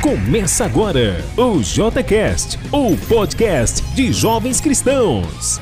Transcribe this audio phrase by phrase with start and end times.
[0.00, 5.60] Começa agora o JCast, o podcast de jovens cristãos.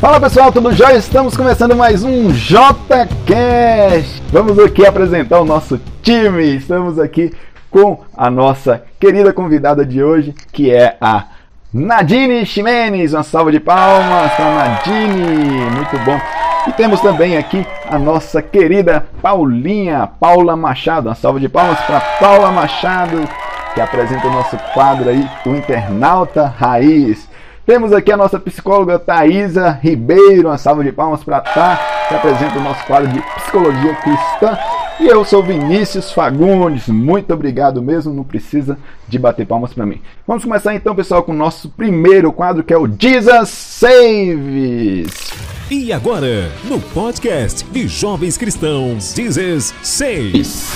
[0.00, 0.96] Fala pessoal, tudo jóia?
[0.96, 4.22] Estamos começando mais um JCast.
[4.32, 6.56] Vamos aqui apresentar o nosso time.
[6.56, 7.32] Estamos aqui
[7.70, 11.39] com a nossa querida convidada de hoje, que é a
[11.72, 13.12] Nadine Ximenes.
[13.12, 16.20] Uma salva de palmas para Nadine, muito bom.
[16.66, 21.08] E temos também aqui a nossa querida Paulinha, Paula Machado.
[21.08, 23.26] Uma salva de palmas para Paula Machado,
[23.74, 27.28] que apresenta o nosso quadro aí, o Internauta Raiz.
[27.64, 32.58] Temos aqui a nossa psicóloga Thaisa Ribeiro, uma salva de palmas para Tá, que apresenta
[32.58, 34.58] o nosso quadro de Psicologia Cristã.
[35.00, 38.76] E eu sou Vinícius Fagundes, muito obrigado mesmo, não precisa
[39.08, 40.02] de bater palmas para mim.
[40.26, 45.32] Vamos começar então, pessoal, com o nosso primeiro quadro que é o Jesus Saves.
[45.70, 50.70] E agora, no podcast de Jovens Cristãos, Jesus Saves.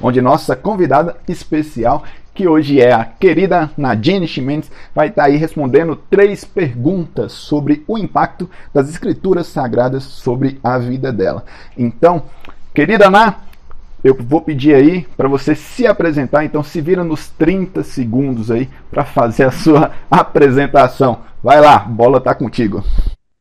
[0.00, 5.96] Onde nossa convidada especial que hoje é a querida Nadine Chimenez, vai estar aí respondendo
[6.08, 11.44] três perguntas sobre o impacto das escrituras sagradas sobre a vida dela.
[11.76, 12.22] Então,
[12.72, 13.36] querida Ná,
[14.02, 18.68] eu vou pedir aí para você se apresentar, então se vira nos 30 segundos aí
[18.90, 21.22] para fazer a sua apresentação.
[21.42, 22.82] Vai lá, bola tá contigo.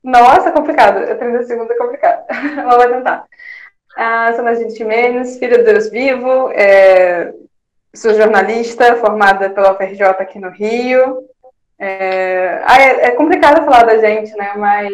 [0.04, 1.18] Nossa, complicado.
[1.18, 2.24] 30 segundos é complicado.
[2.56, 3.26] Vamos tentar.
[3.98, 7.34] Ah, sou Nadine Chimenez, filha de Deus vivo, é,
[7.96, 11.24] Sou jornalista, formada pela UFRJ aqui no Rio.
[11.80, 14.54] É, é, é complicado falar da gente, né?
[14.56, 14.90] Mas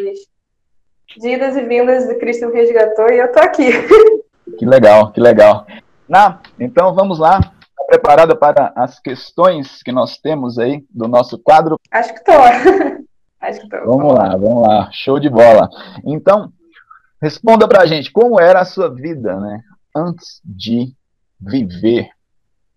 [1.17, 3.69] de e vindas Cristo me resgatou e eu tô aqui.
[4.57, 5.65] Que legal, que legal.
[6.07, 7.39] Na, então vamos lá.
[7.39, 11.79] Tá preparada para as questões que nós temos aí do nosso quadro?
[11.91, 12.31] Acho que tô.
[13.41, 13.77] Acho que tô.
[13.85, 14.89] Vamos lá, vamos lá.
[14.91, 15.69] Show de bola.
[16.03, 16.51] Então,
[17.21, 19.61] responda pra gente, como era a sua vida, né?
[19.95, 20.93] Antes de
[21.39, 22.09] viver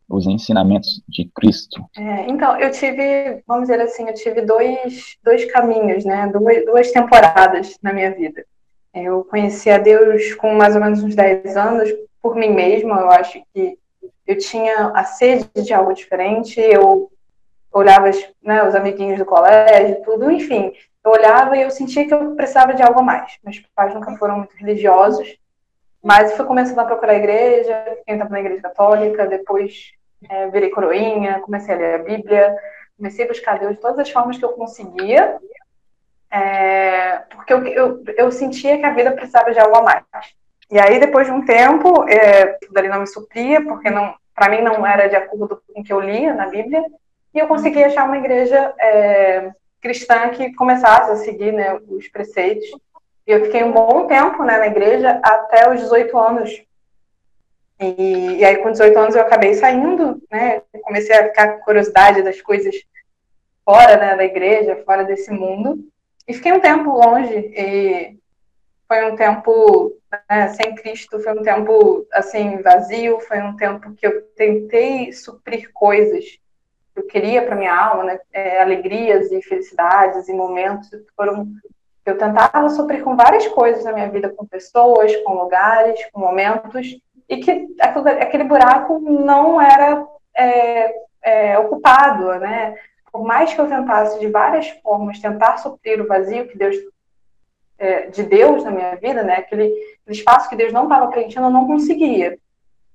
[0.09, 1.85] os ensinamentos de Cristo?
[1.97, 6.27] É, então, eu tive, vamos dizer assim, eu tive dois, dois caminhos, né?
[6.33, 8.45] Duas, duas temporadas na minha vida.
[8.95, 11.89] Eu conheci a Deus com mais ou menos uns 10 anos,
[12.21, 13.01] por mim mesma.
[13.01, 13.79] Eu acho que
[14.27, 16.61] eu tinha a sede de algo diferente.
[16.61, 17.11] Eu
[17.73, 18.11] olhava
[18.43, 20.73] né, os amiguinhos do colégio, tudo, enfim.
[21.05, 23.39] Eu olhava e eu sentia que eu precisava de algo a mais.
[23.43, 25.39] Meus pais nunca foram muito religiosos,
[26.03, 29.93] mas fui começando a procurar a igreja, entrava na igreja católica, depois
[30.29, 32.57] é, virei coroinha, comecei a ler a Bíblia,
[32.97, 35.39] comecei a buscar Deus de todas as formas que eu conseguia,
[36.31, 40.05] é, porque eu, eu, eu, sentia que a vida precisava de algo a mais.
[40.71, 44.51] E aí, depois de um tempo, é, tudo ali não me supria, porque não, para
[44.51, 46.85] mim não era de acordo com o que eu lia na Bíblia,
[47.35, 49.51] e eu consegui achar uma igreja é,
[49.81, 52.69] cristã que começasse a seguir né, os preceitos.
[53.27, 56.69] E eu fiquei um bom tempo né, na igreja, até os 18 anos,
[57.81, 60.63] e, e, aí, com 18 anos, eu acabei saindo, né?
[60.83, 62.75] Comecei a ficar com curiosidade das coisas
[63.65, 65.79] fora né, da igreja, fora desse mundo.
[66.29, 67.35] E fiquei um tempo longe.
[67.35, 68.19] E
[68.87, 69.93] foi um tempo
[70.31, 75.71] né, sem Cristo, foi um tempo assim vazio, foi um tempo que eu tentei suprir
[75.73, 76.25] coisas
[76.95, 78.21] que eu queria para minha alma, né?
[78.33, 81.49] É, alegrias e felicidades e momentos foram
[82.05, 86.99] eu tentava suprir com várias coisas na minha vida, com pessoas, com lugares, com momentos
[87.29, 92.75] e que aquele buraco não era é, é, ocupado, né?
[93.13, 96.77] Por mais que eu tentasse de várias formas tentar suprir o vazio que Deus
[97.79, 99.37] é, de Deus na minha vida, né?
[99.37, 102.39] Aquele, aquele espaço que Deus não estava preenchendo, eu não conseguia.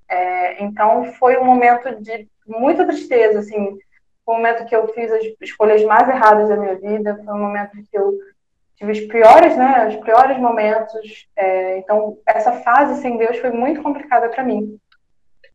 [0.10, 3.78] É, então foi um momento de muita tristeza, assim,
[4.26, 7.40] foi um momento que eu fiz as escolhas mais erradas da minha vida, foi um
[7.40, 8.14] momento que eu
[8.76, 11.28] tive os piores, né, os piores momentos.
[11.36, 14.78] É, então, essa fase sem Deus foi muito complicada para mim.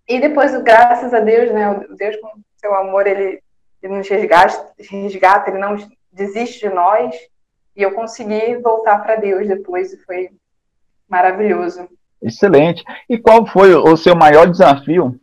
[0.09, 3.43] E depois, graças a Deus, né, Deus com seu amor, ele,
[3.83, 5.77] ele nos resgata, resgata, ele não
[6.13, 7.15] desiste de nós.
[7.77, 10.31] E eu consegui voltar para Deus depois e foi
[11.09, 11.89] maravilhoso.
[12.21, 12.83] Excelente.
[13.09, 15.19] E qual foi o seu maior desafio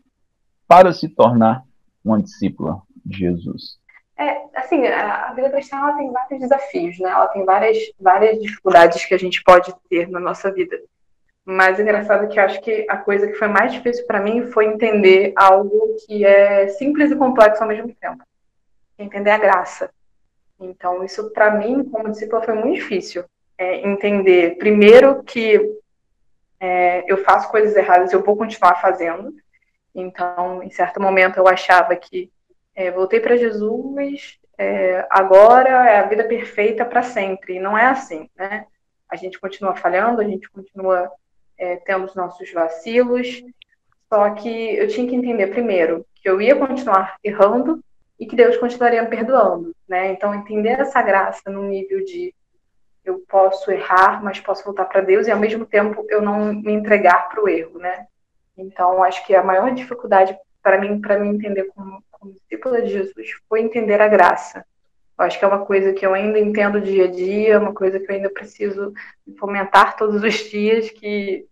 [0.68, 1.64] para se tornar
[2.04, 3.78] uma discípula de Jesus?
[4.18, 7.10] É, assim, a, vida cristã ela tem vários desafios, né?
[7.10, 10.80] Ela tem várias, várias dificuldades que a gente pode ter na nossa vida.
[11.44, 14.48] Mas engraçado é que eu acho que a coisa que foi mais difícil para mim
[14.48, 18.24] foi entender algo que é simples e complexo ao mesmo tempo.
[18.98, 19.90] Entender a graça.
[20.60, 23.26] Então, isso para mim, como discípula, foi muito difícil.
[23.58, 25.60] É, entender, primeiro, que
[26.60, 29.34] é, eu faço coisas erradas eu vou continuar fazendo.
[29.94, 32.32] Então, em certo momento, eu achava que
[32.76, 37.56] é, voltei para Jesus, é, agora é a vida perfeita para sempre.
[37.56, 38.66] E não é assim, né?
[39.10, 41.12] A gente continua falhando, a gente continua
[41.58, 43.44] é, tendo os nossos vacilos.
[44.10, 47.84] Só que eu tinha que entender primeiro que eu ia continuar errando
[48.20, 50.12] e que Deus continuaria me perdoando, né?
[50.12, 52.34] Então entender essa graça no nível de
[53.04, 56.72] eu posso errar, mas posso voltar para Deus e ao mesmo tempo eu não me
[56.72, 58.08] entregar para o erro, né?
[58.58, 62.90] Então acho que a maior dificuldade para mim para mim entender como, como discípula de
[62.90, 64.66] Jesus foi entender a graça.
[65.18, 68.00] Eu acho que é uma coisa que eu ainda entendo dia a dia, uma coisa
[68.00, 68.94] que eu ainda preciso
[69.40, 71.46] fomentar todos os dias, que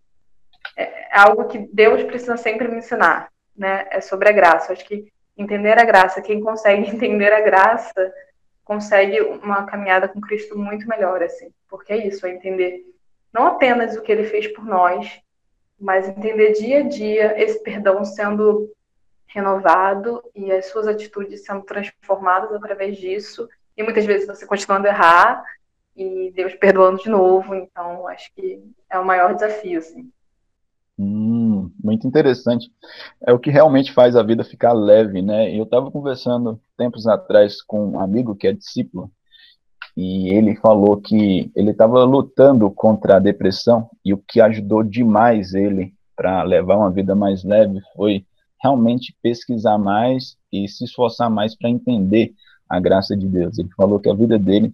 [0.76, 3.86] é algo que Deus precisa sempre me ensinar, né?
[3.90, 4.70] É sobre a graça.
[4.70, 8.12] Eu acho que entender a graça, quem consegue entender a graça
[8.64, 12.82] consegue uma caminhada com Cristo muito melhor, assim, porque é isso, é entender
[13.32, 15.20] não apenas o que ele fez por nós,
[15.78, 18.72] mas entender dia a dia esse perdão sendo
[19.26, 24.90] renovado e as suas atitudes sendo transformadas através disso, e muitas vezes você continuando a
[24.90, 25.44] errar
[25.96, 30.10] e Deus perdoando de novo, então acho que é o maior desafio, assim.
[30.96, 31.33] Hum,
[31.84, 32.72] muito interessante.
[33.20, 35.54] É o que realmente faz a vida ficar leve, né?
[35.54, 39.10] Eu estava conversando tempos atrás com um amigo que é discípulo
[39.96, 45.54] e ele falou que ele estava lutando contra a depressão e o que ajudou demais
[45.54, 48.24] ele para levar uma vida mais leve foi
[48.60, 52.32] realmente pesquisar mais e se esforçar mais para entender
[52.68, 53.58] a graça de Deus.
[53.58, 54.72] Ele falou que a vida dele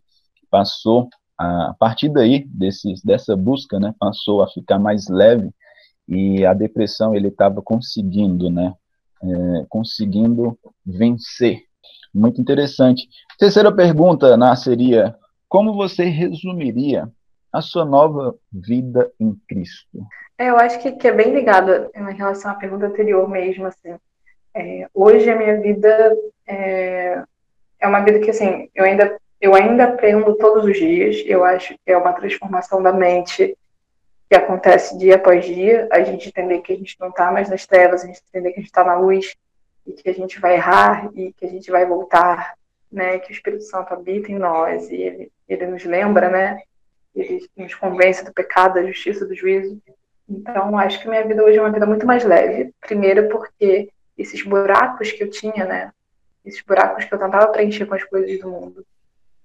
[0.48, 5.50] passou a partir daí desse, dessa busca, né, passou a ficar mais leve
[6.10, 8.74] e a depressão ele estava conseguindo, né?
[9.22, 11.62] É, conseguindo vencer.
[12.12, 13.06] Muito interessante.
[13.38, 15.14] Terceira pergunta, Ná, seria:
[15.48, 17.08] como você resumiria
[17.52, 20.00] a sua nova vida em Cristo?
[20.36, 23.94] É, eu acho que, que é bem ligado em relação à pergunta anterior mesmo, assim.
[24.52, 26.16] É, hoje a minha vida
[26.46, 27.22] é,
[27.78, 31.22] é uma vida que, assim, eu ainda, eu ainda aprendo todos os dias.
[31.24, 33.56] Eu acho que é uma transformação da mente
[34.30, 37.66] que acontece dia após dia, a gente entender que a gente não está mais nas
[37.66, 39.34] trevas, a gente entender que a gente está na luz
[39.84, 42.54] e que a gente vai errar e que a gente vai voltar,
[42.92, 43.18] né?
[43.18, 46.62] Que o Espírito Santo habita em nós e ele, ele nos lembra, né?
[47.12, 49.82] Ele nos convence do pecado, da justiça, do juízo.
[50.28, 52.72] Então, acho que minha vida hoje é uma vida muito mais leve.
[52.80, 55.92] Primeiro, porque esses buracos que eu tinha, né?
[56.44, 58.86] Esses buracos que eu tentava preencher com as coisas do mundo,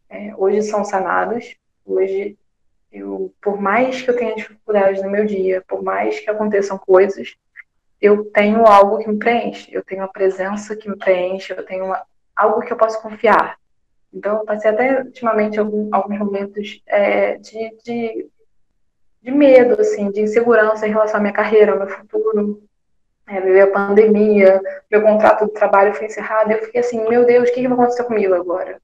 [0.07, 1.55] é, hoje são sanados.
[1.83, 2.37] Hoje
[2.95, 7.35] eu, por mais que eu tenha dificuldades no meu dia, por mais que aconteçam coisas,
[8.01, 11.85] eu tenho algo que me preenche, eu tenho uma presença que me preenche, eu tenho
[11.85, 12.03] uma,
[12.33, 13.57] algo que eu posso confiar.
[14.13, 18.29] Então, eu passei até ultimamente algum, alguns momentos é, de, de,
[19.21, 22.63] de, medo, assim, de insegurança em relação à minha carreira, ao meu futuro.
[23.27, 27.49] É, veio a pandemia, meu contrato de trabalho foi encerrado, eu fiquei assim, meu Deus,
[27.49, 28.79] o que, que vai acontecer comigo agora?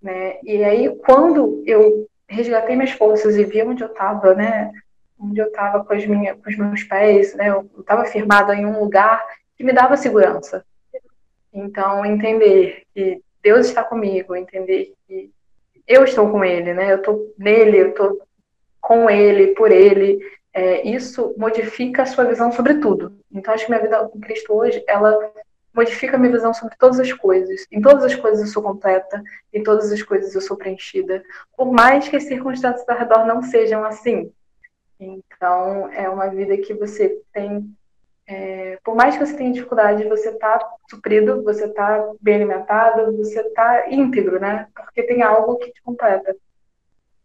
[0.00, 0.38] Né?
[0.42, 4.72] E aí, quando eu resgatei minhas forças e vi onde eu estava, né?
[5.18, 7.50] Onde eu estava com, com os meus pés, né?
[7.50, 9.24] Eu estava firmada em um lugar
[9.56, 10.64] que me dava segurança.
[11.52, 15.30] Então, entender que Deus está comigo, entender que
[15.86, 16.92] eu estou com Ele, né?
[16.92, 18.20] Eu estou nele, eu estou
[18.80, 20.18] com Ele, por Ele.
[20.54, 23.16] É, isso modifica a sua visão sobre tudo.
[23.30, 25.32] Então, acho que minha vida com Cristo hoje, ela
[25.74, 27.66] modifica minha visão sobre todas as coisas.
[27.70, 29.22] Em todas as coisas eu sou completa,
[29.52, 31.22] em todas as coisas eu sou preenchida,
[31.56, 34.32] por mais que as circunstâncias ao redor não sejam assim.
[35.00, 37.74] Então, é uma vida que você tem.
[38.24, 43.40] É, por mais que você tenha dificuldade, você está suprido, você está bem alimentado, você
[43.40, 44.68] está íntegro, né?
[44.74, 46.36] Porque tem algo que te completa.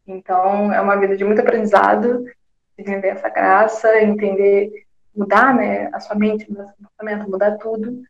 [0.08, 2.26] Então, é uma vida de muito aprendizado,
[2.78, 8.04] entender essa graça, entender, mudar né, a sua mente, o seu comportamento, mudar tudo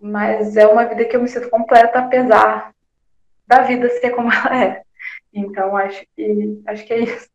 [0.00, 2.70] mas é uma vida que eu me sinto completa, apesar
[3.46, 4.82] da vida ser como ela é.
[5.32, 7.28] Então, acho que, acho que é isso.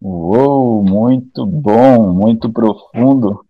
[0.00, 3.44] Uou, muito bom, muito profundo.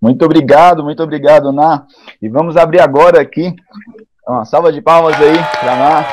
[0.00, 1.86] Muito obrigado, muito obrigado, Ná.
[2.22, 3.54] E vamos abrir agora aqui
[4.26, 6.04] uma salva de palmas aí para Ná.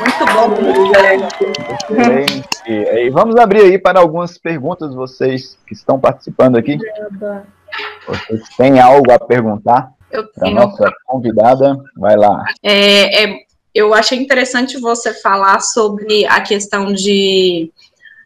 [0.00, 0.50] Muito bom,
[1.90, 2.44] Excelente.
[2.66, 6.78] E vamos abrir aí para algumas perguntas, vocês que estão participando aqui.
[8.06, 9.93] Vocês têm algo a perguntar?
[10.14, 10.54] Eu tenho.
[10.54, 12.44] nossa convidada, vai lá.
[12.62, 13.36] É, é,
[13.74, 17.72] eu achei interessante você falar sobre a questão de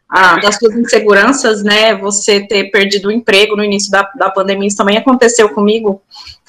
[0.09, 1.95] ah, das suas inseguranças, né?
[1.95, 6.01] Você ter perdido o emprego no início da, da pandemia, isso também aconteceu comigo.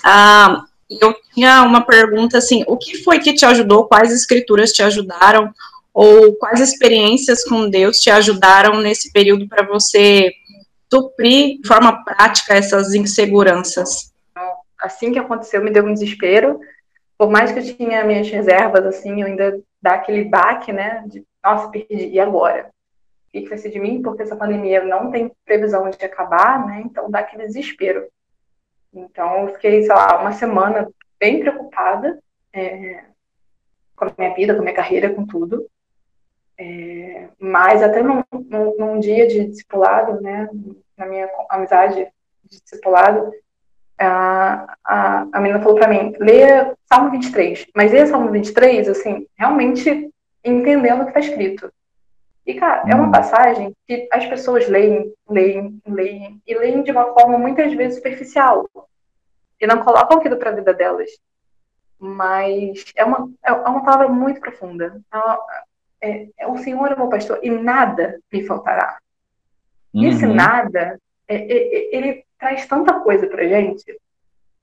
[0.04, 3.86] Ah, eu tinha uma pergunta assim: o que foi que te ajudou?
[3.86, 5.52] Quais escrituras te ajudaram?
[5.92, 10.30] Ou quais experiências com Deus te ajudaram nesse período para você
[10.92, 14.09] suprir de forma prática essas inseguranças?
[14.80, 16.60] Assim que aconteceu, me deu um desespero,
[17.16, 21.04] por mais que eu tinha minhas reservas, assim, eu ainda dá aquele baque, né?
[21.06, 22.70] De, nossa, perdi, e agora?
[23.28, 24.02] O que vai ser de mim?
[24.02, 26.82] Porque essa pandemia não tem previsão de acabar, né?
[26.84, 28.08] Então dá aquele desespero.
[28.92, 32.18] Então eu fiquei, sei lá, uma semana bem preocupada
[32.52, 33.04] é,
[33.94, 35.66] com a minha vida, com a minha carreira, com tudo.
[36.58, 40.48] É, mas até num, num, num, dia de discipulado, né,
[40.96, 42.06] na minha amizade
[42.44, 43.32] de discipulado,
[44.00, 47.66] a, a, a menina falou para mim, leia Salmo 23.
[47.74, 50.10] Mas leia Salmo 23, assim, realmente
[50.44, 51.72] entendendo o que está escrito.
[52.46, 53.10] E, cara, é uma hum.
[53.10, 58.68] passagem que as pessoas leem, leem, leem, e leem de uma forma muitas vezes superficial.
[59.60, 61.10] E não colocam aquilo para a vida delas.
[61.98, 65.00] Mas é uma, é uma palavra muito profunda.
[66.02, 68.98] É, é, é o Senhor é meu pastor e nada me faltará.
[69.92, 70.04] Uhum.
[70.04, 73.84] Esse nada, é, é, é, ele traz tanta coisa pra gente.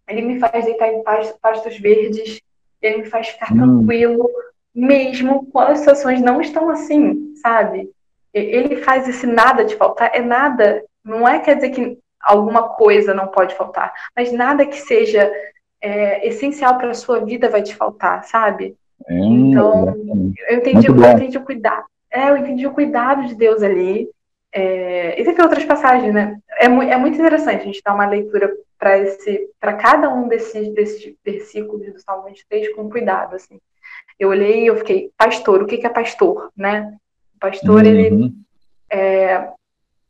[0.07, 2.41] Ele me faz deitar em pastos verdes,
[2.81, 3.57] ele me faz ficar uhum.
[3.57, 4.29] tranquilo,
[4.73, 7.89] mesmo quando as situações não estão assim, sabe?
[8.33, 13.13] Ele faz esse nada de faltar, é nada, não é quer dizer que alguma coisa
[13.13, 15.31] não pode faltar, mas nada que seja
[15.81, 18.75] é, essencial para a sua vida vai te faltar, sabe?
[19.07, 19.95] É, então,
[20.49, 21.85] eu entendi, eu entendi o cuidado.
[22.11, 24.09] É, eu entendi o cuidado de Deus ali.
[24.59, 26.39] É, e tem outras passagens, né?
[26.57, 31.93] É, é muito interessante a gente dar uma leitura para cada um desses, desses versículos
[31.93, 33.59] do Salmo 23 com cuidado, assim.
[34.17, 36.91] Eu olhei e eu fiquei, pastor, o que, que é pastor, né?
[37.35, 37.87] O pastor, uhum.
[37.87, 38.33] ele
[38.91, 39.47] é,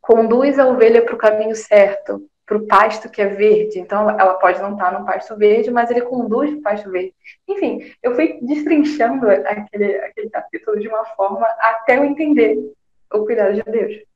[0.00, 3.78] conduz a ovelha para o caminho certo, para o pasto que é verde.
[3.78, 7.12] Então, ela pode não estar no pasto verde, mas ele conduz para o pasto verde.
[7.46, 12.56] Enfim, eu fui destrinchando aquele, aquele capítulo de uma forma até eu entender
[13.12, 14.08] o cuidado de Deus.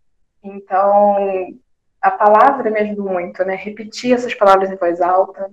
[0.43, 1.17] Então,
[2.01, 3.55] a palavra me ajudou muito, né?
[3.55, 5.51] Repetir essas palavras em voz alta,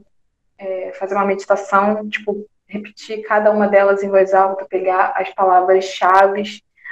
[0.57, 6.43] é, fazer uma meditação, tipo, repetir cada uma delas em voz alta, pegar as palavras-chave,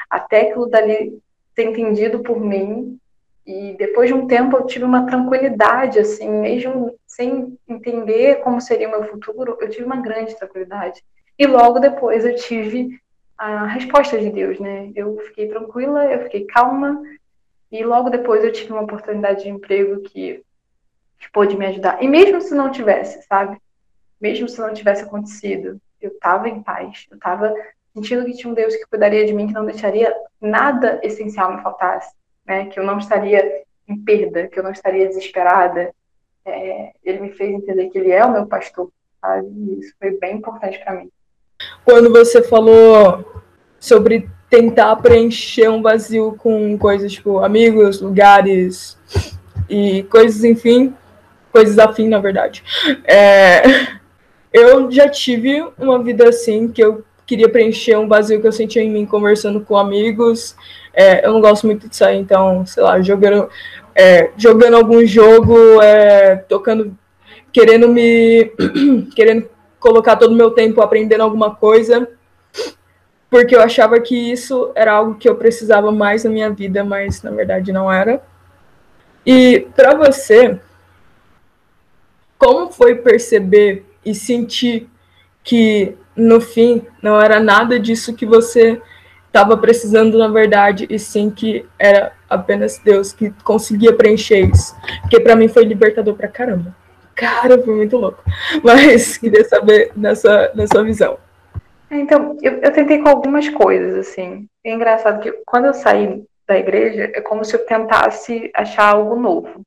[0.10, 1.20] até aquilo dali
[1.56, 3.00] ser entendido por mim.
[3.46, 8.88] E depois de um tempo eu tive uma tranquilidade, assim, mesmo sem entender como seria
[8.88, 11.04] o meu futuro, eu tive uma grande tranquilidade.
[11.40, 13.00] E logo depois eu tive
[13.38, 14.92] a resposta de Deus, né?
[14.96, 17.02] Eu fiquei tranquila, eu fiquei calma,
[17.72, 20.44] e logo depois eu tive uma oportunidade de emprego que,
[21.20, 22.02] que pôde me ajudar.
[22.02, 23.58] E mesmo se não tivesse, sabe?
[24.20, 27.54] mesmo se não tivesse acontecido, eu estava em paz, eu estava
[27.94, 31.62] sentindo que tinha um Deus que cuidaria de mim, que não deixaria nada essencial me
[31.62, 32.14] faltasse,
[32.46, 32.68] né?
[32.68, 35.94] Que eu não estaria em perda, que eu não estaria desesperada.
[36.46, 39.48] É, ele me fez entender que ele é o meu pastor, sabe?
[39.48, 41.10] E isso foi bem importante para mim.
[41.84, 43.44] Quando você falou
[43.80, 48.98] sobre tentar preencher um vazio com coisas tipo amigos, lugares
[49.70, 50.94] e coisas, enfim,
[51.52, 52.64] coisas afim, na verdade.
[53.04, 53.62] É,
[54.54, 58.82] eu já tive uma vida assim, que eu queria preencher um vazio que eu sentia
[58.82, 60.56] em mim conversando com amigos.
[60.94, 63.50] É, eu não gosto muito de sair, então, sei lá, jogando,
[63.94, 66.98] é, jogando algum jogo, é, tocando,
[67.52, 68.52] querendo me.
[69.14, 69.50] querendo
[69.80, 72.10] colocar todo o meu tempo aprendendo alguma coisa,
[73.30, 77.22] porque eu achava que isso era algo que eu precisava mais na minha vida, mas
[77.22, 78.22] na verdade não era.
[79.26, 80.60] E para você,
[82.38, 84.90] como foi perceber e sentir
[85.44, 88.82] que no fim não era nada disso que você
[89.28, 94.76] estava precisando na verdade e sim que era apenas Deus que conseguia preencher isso.
[95.02, 96.76] Porque para mim foi libertador pra caramba.
[97.14, 98.24] Cara, foi muito louco.
[98.64, 101.18] Mas queria saber nessa, nessa visão.
[101.90, 104.48] Então, eu, eu tentei com algumas coisas, assim.
[104.64, 109.16] É engraçado que quando eu saí da igreja, é como se eu tentasse achar algo
[109.16, 109.62] novo.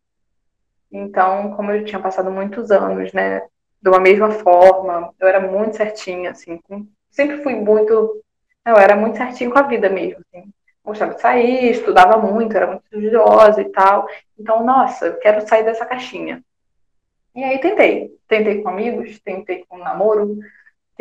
[0.91, 3.43] Então, como eu tinha passado muitos anos, né,
[3.81, 5.13] de uma mesma forma.
[5.19, 6.61] Eu era muito certinha, assim.
[7.11, 8.23] Sempre fui muito.
[8.65, 10.53] Eu era muito certinha com a vida mesmo, assim.
[10.85, 14.07] Gostava de sair, estudava muito, era muito estudiosa e tal.
[14.39, 16.43] Então, nossa, eu quero sair dessa caixinha.
[17.35, 18.17] E aí tentei.
[18.29, 20.39] Tentei com amigos, tentei com namoro,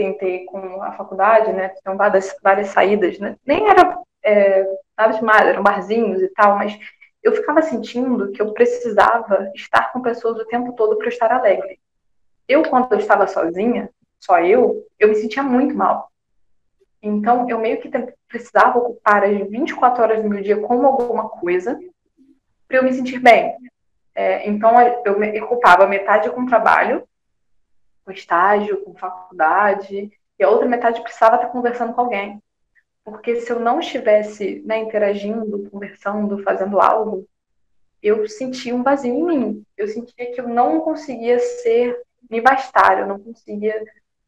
[0.03, 1.69] tentei com a faculdade, né?
[1.81, 3.35] Tinham várias, várias saídas, né?
[3.45, 4.65] Nem era é,
[4.97, 6.77] nada demais, eram barzinhos e tal, mas
[7.21, 11.79] eu ficava sentindo que eu precisava estar com pessoas o tempo todo para estar alegre
[12.49, 16.11] eu, quando eu estava sozinha, só eu, eu me sentia muito mal.
[17.01, 17.89] Então, eu meio que
[18.27, 21.79] precisava ocupar as 24 horas do meu dia com alguma coisa
[22.67, 23.55] para eu me sentir bem.
[24.15, 24.75] É, então,
[25.05, 27.07] eu ocupava metade com trabalho,
[28.09, 32.41] com estágio, com faculdade, e a outra metade precisava estar conversando com alguém.
[33.03, 37.27] Porque se eu não estivesse né, interagindo, conversando, fazendo algo,
[38.01, 39.63] eu sentia um vazio em mim.
[39.77, 43.83] Eu sentia que eu não conseguia ser me bastar, eu não conseguia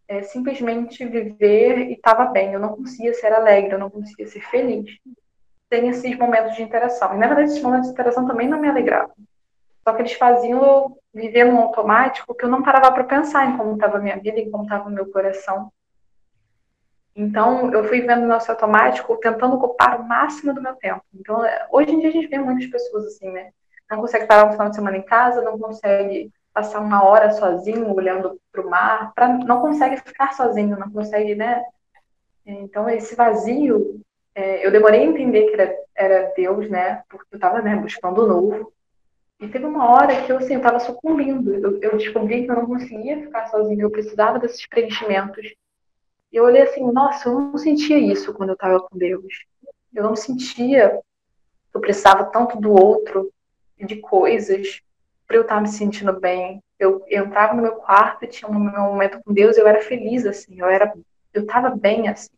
[0.08, 2.54] é, simplesmente viver e estava bem.
[2.54, 4.98] Eu não conseguia ser alegre, eu não conseguia ser feliz.
[5.70, 7.16] Tem esses momentos de interação.
[7.16, 9.16] E, na verdade, esses momentos de interação também não me alegravam.
[9.84, 13.58] Só que eles faziam eu viver num automático que eu não parava para pensar em
[13.58, 15.72] como estava a minha vida, em como estava o meu coração.
[17.16, 21.04] Então, eu fui vendo nosso automático, tentando ocupar o máximo do meu tempo.
[21.14, 23.52] Então, é, hoje em dia a gente vê muitas pessoas assim, né?
[23.90, 27.94] Não consegue parar um final de semana em casa, não consegue passar uma hora sozinho
[27.94, 31.64] olhando para o mar, pra, não consegue ficar sozinho, não consegue, né?
[32.46, 34.02] Então, esse vazio,
[34.34, 37.04] é, eu demorei a entender que era, era Deus, né?
[37.10, 38.74] Porque eu estava né, buscando o novo.
[39.42, 41.56] E teve uma hora que eu, assim, eu estava sucumbindo.
[41.56, 45.56] Eu, eu descobri que eu não conseguia ficar sozinho, eu precisava desses preenchimentos.
[46.32, 49.46] E eu olhei assim, nossa, eu não sentia isso quando eu estava com Deus.
[49.94, 50.92] Eu não sentia
[51.72, 53.34] que eu precisava tanto do outro,
[53.80, 54.80] de coisas,
[55.26, 56.62] para eu estar me sentindo bem.
[56.78, 60.60] Eu, eu entrava no meu quarto, tinha um momento com Deus, eu era feliz, assim,
[60.60, 60.94] eu era,
[61.34, 62.30] eu estava bem, assim.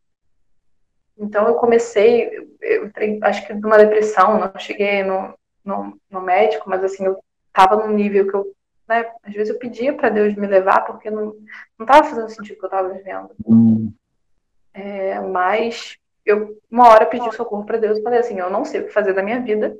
[1.17, 6.69] Então eu comecei, eu entrei, acho que numa depressão, não cheguei no, no, no médico,
[6.69, 8.53] mas assim, eu estava num nível que eu
[8.87, 9.11] né?
[9.23, 11.35] Às vezes eu pedia para Deus me levar porque não
[11.79, 13.31] estava fazendo sentido o que eu estava vivendo.
[13.45, 13.91] Hum.
[14.73, 18.81] É, mas eu, uma hora, pedi socorro para Deus e falei assim: eu não sei
[18.81, 19.77] o que fazer da minha vida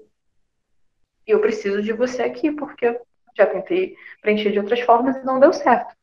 [1.25, 3.02] e eu preciso de você aqui porque eu
[3.36, 5.96] já tentei preencher de outras formas e não deu certo.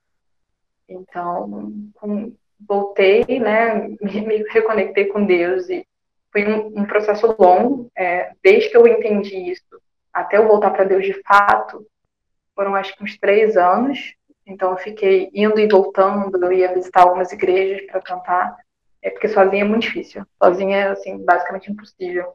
[0.89, 2.33] Então, com,
[2.67, 3.89] voltei, né?
[4.01, 5.87] Me, me, reconectei com Deus e
[6.33, 9.70] foi um, um processo longo, é, desde que eu entendi isso
[10.13, 11.87] até eu voltar para Deus de fato
[12.55, 14.15] foram acho que uns três anos.
[14.47, 18.57] Então eu fiquei indo e voltando, eu ia visitar algumas igrejas para cantar.
[19.01, 20.27] É porque sozinha é muito difícil.
[20.43, 22.35] Sozinha é assim, basicamente impossível.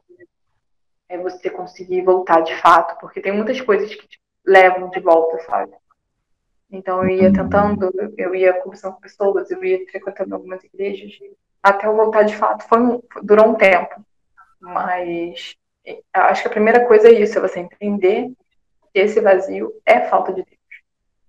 [1.08, 5.38] É você conseguir voltar de fato, porque tem muitas coisas que te levam de volta,
[5.44, 5.72] sabe?
[6.70, 11.12] Então eu ia tentando, eu ia conversando com pessoas, eu ia frequentando algumas igrejas,
[11.62, 12.66] até eu voltar de fato.
[12.66, 14.04] Foi um, durou um tempo,
[14.60, 15.56] mas
[16.12, 18.32] acho que a primeira coisa é isso, é você entender
[18.92, 20.56] esse vazio é falta de Deus.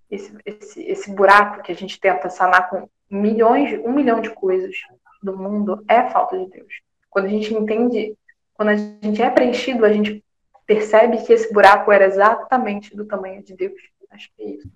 [0.09, 4.75] Esse, esse, esse buraco que a gente tenta sanar com milhões, um milhão de coisas
[5.21, 6.73] do mundo é falta de Deus.
[7.09, 8.15] Quando a gente entende,
[8.53, 10.23] quando a gente é preenchido, a gente
[10.65, 13.81] percebe que esse buraco era exatamente do tamanho de Deus.
[14.11, 14.71] Acho que é isso.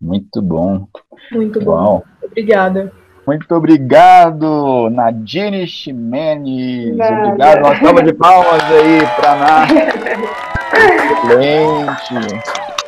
[0.00, 0.86] Muito bom.
[1.32, 2.02] Muito bom.
[2.22, 2.92] Obrigada.
[3.26, 6.92] Muito obrigado, Nadine Ximenes.
[6.92, 7.58] Obrigado.
[7.58, 9.66] Uma salva de palmas aí para a
[11.32, 12.14] Excelente.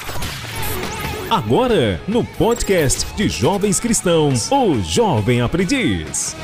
[1.29, 6.35] Agora, no podcast de Jovens Cristãos, o Jovem Aprendiz.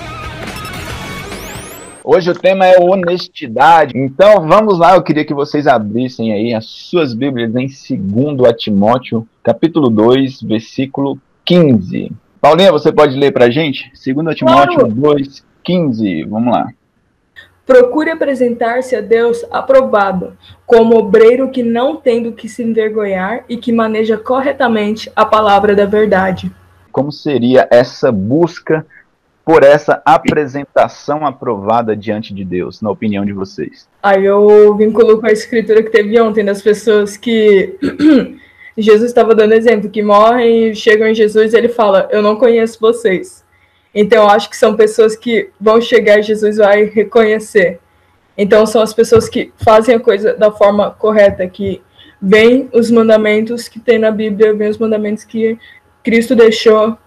[2.03, 3.97] Hoje o tema é honestidade.
[3.97, 9.27] Então vamos lá, eu queria que vocês abrissem aí as suas Bíblias em 2 Timóteo,
[9.41, 12.11] capítulo 2, versículo 15.
[12.39, 13.91] Paulinha, você pode ler para a gente?
[13.91, 14.93] 2 Timóteo claro.
[14.93, 16.25] 2, 15.
[16.25, 16.67] Vamos lá.
[17.65, 23.57] Procure apresentar-se a Deus aprovado, como obreiro que não tem do que se envergonhar e
[23.57, 26.51] que maneja corretamente a palavra da verdade.
[26.91, 28.85] Como seria essa busca
[29.45, 33.87] por essa apresentação aprovada diante de Deus, na opinião de vocês?
[34.01, 37.77] Aí eu vinculo com a escritura que teve ontem das pessoas que
[38.75, 42.35] Jesus estava dando exemplo, que morrem e chegam em Jesus e ele fala: Eu não
[42.35, 43.44] conheço vocês.
[43.95, 47.79] Então, acho que são pessoas que vão chegar e Jesus vai reconhecer.
[48.37, 51.81] Então, são as pessoas que fazem a coisa da forma correta, que
[52.21, 55.57] vêm os mandamentos que tem na Bíblia, vêm os mandamentos que
[56.03, 56.97] Cristo deixou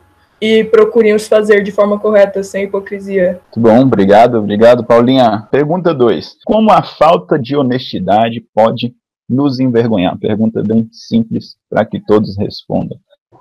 [0.41, 3.41] e procurem os fazer de forma correta, sem hipocrisia.
[3.55, 5.47] Muito bom, obrigado, obrigado, Paulinha.
[5.51, 6.39] Pergunta 2.
[6.47, 8.95] Como a falta de honestidade pode
[9.29, 10.17] nos envergonhar?
[10.17, 12.99] Pergunta bem simples para que todos respondam.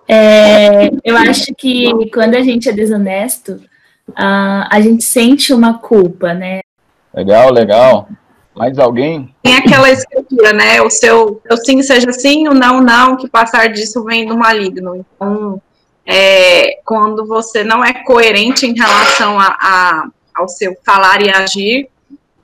[0.08, 3.62] É, eu acho que quando a gente é desonesto,
[4.10, 6.62] uh, a gente sente uma culpa, né?
[7.14, 8.08] Legal, legal.
[8.56, 9.36] Mais alguém?
[9.44, 10.82] Tem aquela escritura, né?
[10.82, 14.96] O seu, o sim seja sim, o não, não, que passar disso vem do maligno.
[14.96, 15.62] Então,
[16.06, 21.90] é, quando você não é coerente em relação a, a, ao seu falar e agir,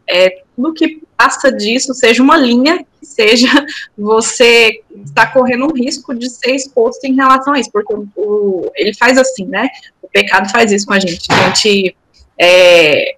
[0.08, 3.48] é, tudo que passa disso, seja uma linha, seja
[3.98, 8.72] você está correndo um risco de ser exposto em relação a isso, porque o, o,
[8.76, 9.70] ele faz assim, né?
[10.02, 11.28] O pecado faz isso com a gente.
[11.32, 11.96] A gente
[12.40, 13.16] é,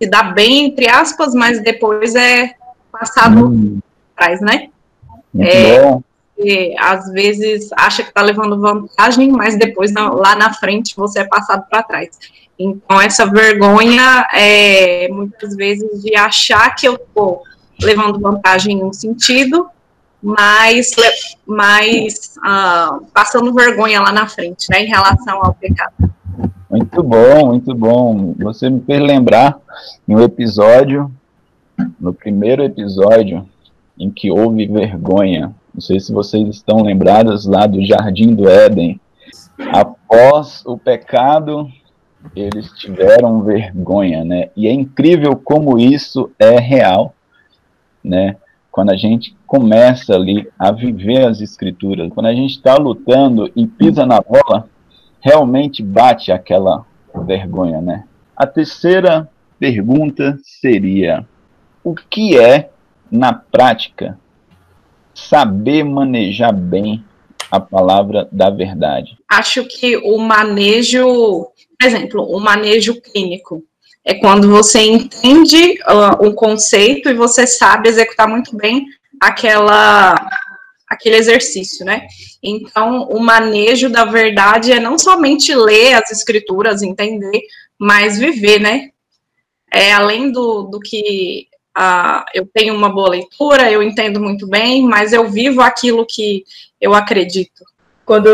[0.00, 2.54] se dá bem, entre aspas, mas depois é
[2.92, 3.80] passado hum.
[4.14, 4.68] atrás, né?
[5.38, 5.98] É.
[6.38, 11.24] E, às vezes acha que está levando vantagem, mas depois lá na frente você é
[11.24, 12.10] passado para trás.
[12.58, 17.42] Então, essa vergonha é muitas vezes de achar que eu estou
[17.80, 19.68] levando vantagem em um sentido,
[20.20, 20.90] mas,
[21.46, 25.92] mas uh, passando vergonha lá na frente, né, em relação ao pecado.
[26.68, 28.34] Muito bom, muito bom.
[28.38, 29.58] Você me fez lembrar
[30.06, 31.10] em um episódio,
[32.00, 33.48] no primeiro episódio,
[33.98, 35.54] em que houve vergonha.
[35.72, 39.00] Não sei se vocês estão lembrados lá do Jardim do Éden.
[39.72, 41.68] Após o pecado,
[42.34, 44.50] eles tiveram vergonha, né?
[44.56, 47.14] E é incrível como isso é real,
[48.02, 48.36] né?
[48.70, 53.66] Quando a gente começa ali a viver as escrituras, quando a gente está lutando e
[53.66, 54.68] pisa na bola,
[55.20, 56.84] realmente bate aquela
[57.26, 58.04] vergonha, né?
[58.36, 61.26] A terceira pergunta seria:
[61.82, 62.70] o que é,
[63.10, 64.18] na prática,
[65.14, 67.04] saber manejar bem
[67.50, 69.18] a palavra da verdade?
[69.28, 73.64] Acho que o manejo por exemplo, o manejo clínico
[74.04, 78.86] é quando você entende uh, um conceito e você sabe executar muito bem
[79.20, 80.14] aquela
[80.88, 82.06] aquele exercício, né?
[82.42, 87.42] Então, o manejo da verdade é não somente ler as escrituras, entender,
[87.78, 88.88] mas viver, né?
[89.70, 94.82] É além do, do que uh, eu tenho uma boa leitura, eu entendo muito bem,
[94.82, 96.42] mas eu vivo aquilo que
[96.80, 97.62] eu acredito
[98.08, 98.30] quando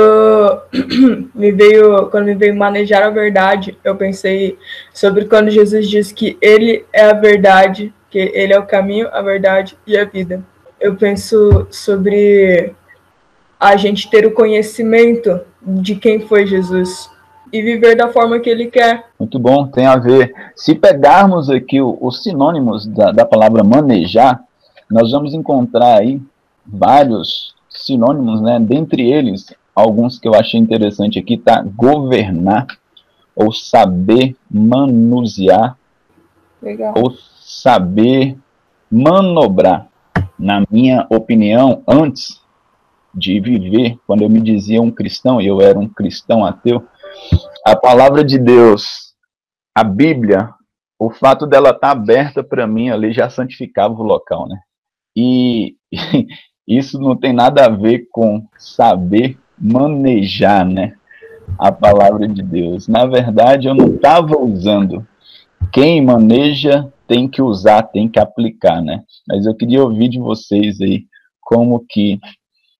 [1.35, 4.57] me veio quando me veio manejar a verdade, eu pensei
[4.93, 9.21] sobre quando Jesus diz que ele é a verdade, que ele é o caminho, a
[9.21, 10.45] verdade e a vida.
[10.81, 12.73] Eu penso sobre
[13.59, 17.11] a gente ter o conhecimento de quem foi Jesus
[17.53, 19.07] e viver da forma que ele quer.
[19.19, 20.33] Muito bom, tem a ver.
[20.55, 24.41] Se pegarmos aqui os sinônimos da, da palavra manejar,
[24.89, 26.23] nós vamos encontrar aí
[26.65, 28.61] vários sinônimos, né?
[28.61, 31.63] Dentre eles, alguns que eu achei interessante aqui, tá?
[31.63, 32.67] Governar,
[33.35, 35.77] ou saber manusear,
[36.63, 36.95] Legal.
[36.97, 38.39] ou saber
[38.91, 39.89] manobrar.
[40.39, 42.41] Na minha opinião, antes
[43.15, 46.87] de viver, quando eu me dizia um cristão, e eu era um cristão ateu,
[47.67, 49.15] a palavra de Deus,
[49.75, 50.51] a Bíblia,
[50.99, 54.59] o fato dela estar tá aberta para mim ali já santificava o local, né?
[55.17, 55.77] E
[56.67, 60.95] isso não tem nada a ver com saber manejar, né?
[61.59, 62.89] A palavra de Deus.
[62.89, 65.07] Na verdade, eu não estava usando.
[65.73, 69.03] Quem maneja tem que usar, tem que aplicar, né?
[69.29, 71.05] Mas eu queria ouvir de vocês aí
[71.41, 72.19] como que,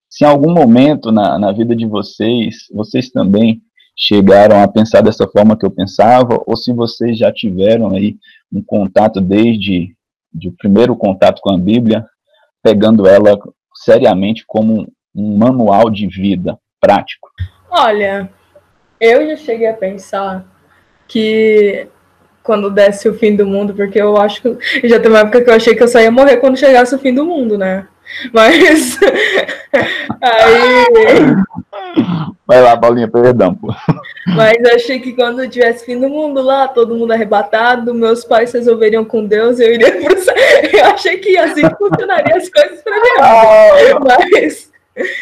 [0.09, 3.61] se em algum momento na, na vida de vocês, vocês também
[3.95, 8.17] chegaram a pensar dessa forma que eu pensava, ou se vocês já tiveram aí
[8.51, 9.95] um contato desde
[10.33, 12.05] de o primeiro contato com a Bíblia,
[12.61, 13.39] pegando ela
[13.73, 17.29] seriamente como um manual de vida prático?
[17.69, 18.29] Olha,
[18.99, 20.45] eu já cheguei a pensar
[21.07, 21.87] que
[22.43, 25.49] quando desse o fim do mundo, porque eu acho que já tem uma época que
[25.49, 27.87] eu achei que eu só ia morrer quando chegasse o fim do mundo, né?
[28.31, 28.99] Mas
[30.21, 31.35] aí.
[32.45, 33.73] Vai lá, Paulinha, perdão, pô.
[34.27, 38.53] Mas eu achei que quando tivesse fim do mundo lá, todo mundo arrebatado, meus pais
[38.53, 40.15] resolveriam com Deus, eu iria pro.
[40.75, 43.09] Eu achei que assim funcionaria as coisas pra mim.
[43.19, 44.71] Ah, mas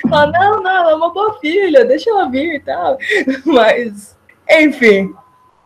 [0.10, 2.98] Fala, não, não, ela é uma boa filha, deixa ela vir e tal.
[3.46, 4.16] Mas,
[4.50, 5.14] enfim,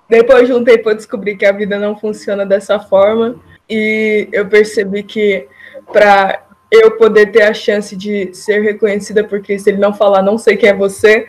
[0.10, 3.36] depois de um tempo eu descobri que a vida não funciona dessa forma
[3.70, 5.48] e eu percebi que
[5.91, 10.38] para eu poder ter a chance de ser reconhecida porque se ele não falar não
[10.38, 11.28] sei quem é você,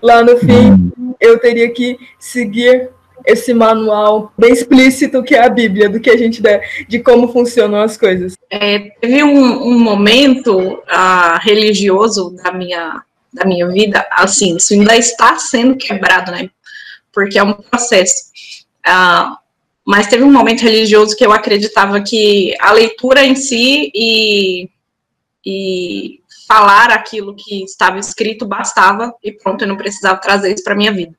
[0.00, 2.90] lá no fim eu teria que seguir
[3.24, 7.32] esse manual bem explícito que é a Bíblia, do que a gente der, de como
[7.32, 8.36] funcionam as coisas.
[8.50, 14.96] É, teve um, um momento uh, religioso da minha, da minha vida, assim, isso ainda
[14.96, 16.50] está sendo quebrado, né?
[17.12, 18.30] Porque é um processo.
[18.86, 19.36] Uh,
[19.86, 24.70] mas teve um momento religioso que eu acreditava que a leitura em si e,
[25.44, 30.74] e falar aquilo que estava escrito bastava e pronto, eu não precisava trazer isso para
[30.74, 31.14] minha vida.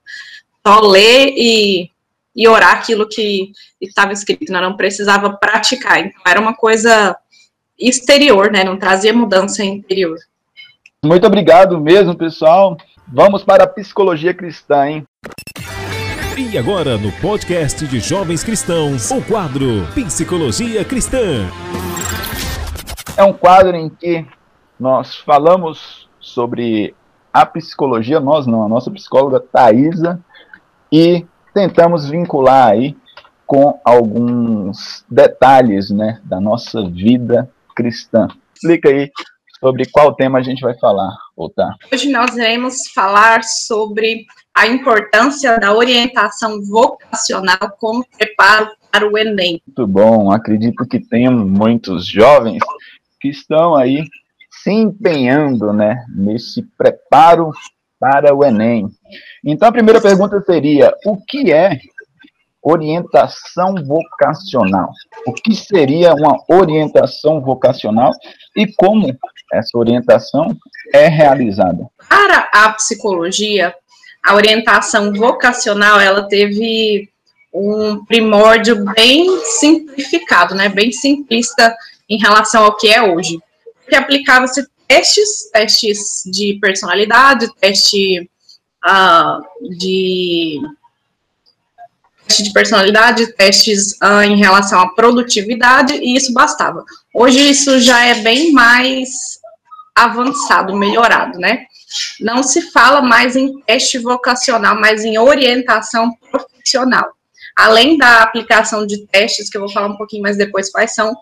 [0.65, 1.91] Só ler e
[2.35, 4.59] e orar aquilo que estava escrito, né?
[4.59, 5.99] não precisava praticar.
[5.99, 7.15] Então, era uma coisa
[7.79, 8.63] exterior, né?
[8.63, 10.17] Não trazia mudança interior.
[11.03, 12.77] Muito obrigado mesmo, pessoal.
[13.07, 15.03] Vamos para a psicologia cristã, hein?
[16.37, 21.47] E agora no podcast de Jovens Cristãos, o quadro Psicologia Cristã.
[23.15, 24.25] É um quadro em que
[24.79, 26.93] nós falamos sobre
[27.31, 30.19] a psicologia, nós não, a nossa psicóloga Thaisa,
[30.91, 32.97] e tentamos vincular aí
[33.47, 38.27] com alguns detalhes né, da nossa vida cristã.
[38.53, 39.09] Explica aí
[39.61, 41.73] sobre qual tema a gente vai falar, Otá.
[41.93, 49.61] Hoje nós iremos falar sobre a importância da orientação vocacional como preparo para o Enem.
[49.65, 52.59] Muito bom, acredito que tem muitos jovens
[53.21, 54.03] que estão aí
[54.51, 57.51] se empenhando né, nesse preparo
[57.99, 58.87] para o Enem.
[59.43, 61.79] Então a primeira pergunta seria: o que é
[62.65, 64.89] orientação vocacional?
[65.27, 68.11] O que seria uma orientação vocacional
[68.55, 69.15] e como
[69.53, 70.55] essa orientação
[70.91, 71.87] é realizada?
[72.09, 73.73] Para a psicologia,
[74.25, 77.07] a orientação vocacional ela teve
[77.53, 81.73] um primórdio bem simplificado, né, bem simplista
[82.09, 83.39] em relação ao que é hoje.
[83.87, 88.29] Que aplicava-se testes, testes de personalidade, teste
[88.85, 90.61] uh, de
[92.27, 96.83] teste de personalidade, testes uh, em relação à produtividade, e isso bastava.
[97.13, 99.09] Hoje isso já é bem mais
[99.95, 101.65] avançado, melhorado, né?
[102.19, 107.05] Não se fala mais em teste vocacional, mas em orientação profissional.
[107.55, 111.15] Além da aplicação de testes, que eu vou falar um pouquinho mais depois quais são,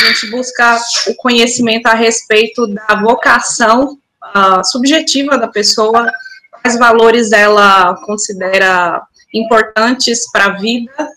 [0.00, 0.78] a gente busca
[1.08, 6.10] o conhecimento a respeito da vocação uh, subjetiva da pessoa,
[6.50, 9.02] quais valores ela considera
[9.32, 11.08] importantes para a vida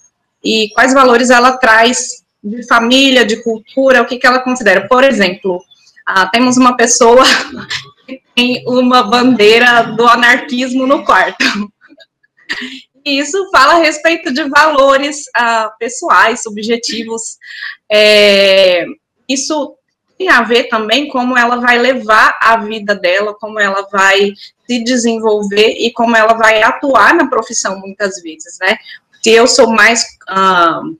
[0.43, 4.87] e quais valores ela traz de família, de cultura, o que, que ela considera.
[4.87, 7.23] Por exemplo, uh, temos uma pessoa
[8.07, 11.37] que tem uma bandeira do anarquismo no quarto.
[13.07, 17.37] Isso fala a respeito de valores uh, pessoais, subjetivos.
[17.89, 18.85] É,
[19.29, 19.77] isso
[20.17, 24.33] tem a ver também como ela vai levar a vida dela, como ela vai
[24.67, 28.77] se desenvolver e como ela vai atuar na profissão muitas vezes, né?
[29.21, 30.97] Se eu sou mais uh,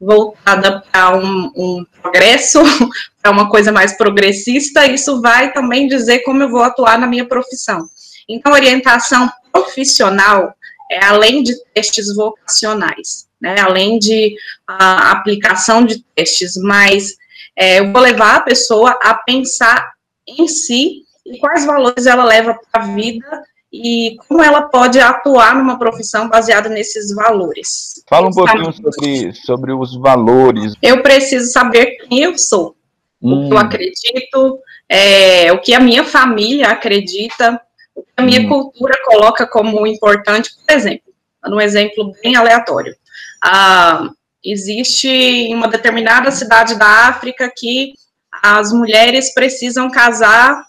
[0.00, 2.60] voltada para um, um, progresso,
[3.22, 7.26] para uma coisa mais progressista, isso vai também dizer como eu vou atuar na minha
[7.26, 7.88] profissão.
[8.28, 10.54] Então, orientação profissional
[10.92, 13.56] é além de testes vocacionais, né?
[13.60, 14.34] Além de
[14.70, 17.16] uh, aplicação de testes, mas
[17.56, 19.92] é, eu vou levar a pessoa a pensar
[20.26, 25.54] em si e quais valores ela leva para a vida e como ela pode atuar
[25.54, 28.02] numa profissão baseada nesses valores.
[28.08, 30.74] Fala um pouquinho sobre, sobre os valores.
[30.82, 32.76] Eu preciso saber quem eu sou,
[33.20, 33.46] hum.
[33.46, 33.60] o que eu hum.
[33.60, 37.60] acredito, é, o que a minha família acredita,
[37.94, 38.48] o que a minha hum.
[38.48, 41.12] cultura coloca como importante, por exemplo,
[41.46, 42.94] um exemplo bem aleatório.
[43.42, 44.10] Ah,
[44.44, 47.94] existe em uma determinada cidade da África que
[48.42, 50.64] as mulheres precisam casar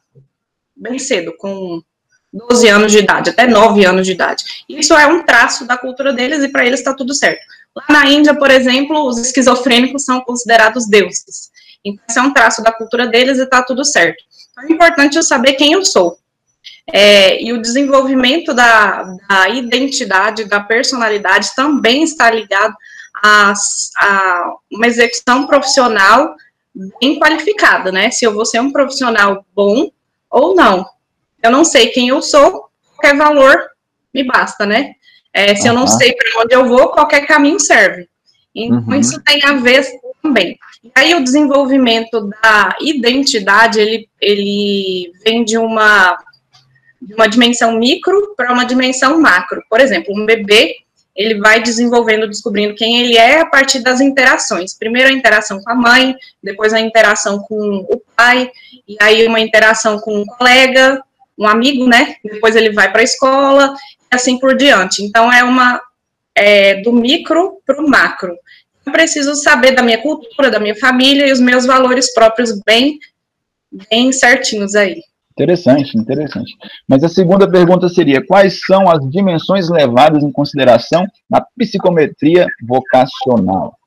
[0.76, 1.82] bem cedo, com
[2.32, 4.44] 12 anos de idade, até 9 anos de idade.
[4.68, 7.42] Isso é um traço da cultura deles e para eles está tudo certo.
[7.76, 11.52] Lá na Índia, por exemplo, os esquizofrênicos são considerados deuses.
[11.84, 14.24] Então, isso é um traço da cultura deles e está tudo certo.
[14.52, 16.18] Então, é importante eu saber quem eu sou.
[16.92, 22.76] É, e o desenvolvimento da, da identidade, da personalidade também está ligado
[23.24, 23.54] a,
[24.00, 26.36] a uma execução profissional
[27.00, 28.12] bem qualificada, né?
[28.12, 29.90] Se eu vou ser um profissional bom
[30.30, 30.86] ou não.
[31.42, 32.66] Eu não sei quem eu sou,
[32.96, 33.56] qualquer valor
[34.14, 34.94] me basta, né?
[35.34, 35.68] É, se uhum.
[35.70, 38.08] eu não sei para onde eu vou, qualquer caminho serve.
[38.56, 39.00] Então, uhum.
[39.00, 39.84] isso tem a ver
[40.22, 40.58] também.
[40.84, 46.18] E aí, o desenvolvimento da identidade, ele, ele vem de uma,
[47.04, 49.62] de uma dimensão micro para uma dimensão macro.
[49.70, 50.76] Por exemplo, um bebê,
[51.16, 54.74] ele vai desenvolvendo, descobrindo quem ele é a partir das interações.
[54.74, 58.50] Primeiro a interação com a mãe, depois a interação com o pai,
[58.88, 61.04] e aí uma interação com um colega,
[61.38, 62.16] um amigo, né?
[62.24, 63.76] Depois ele vai para a escola,
[64.12, 65.04] e assim por diante.
[65.04, 65.82] Então é uma
[66.34, 68.36] é, do micro para o macro.
[68.86, 72.98] Eu preciso saber da minha cultura, da minha família e os meus valores próprios bem,
[73.90, 75.02] bem certinhos aí.
[75.34, 76.56] Interessante, interessante.
[76.88, 83.78] Mas a segunda pergunta seria: quais são as dimensões levadas em consideração na psicometria vocacional?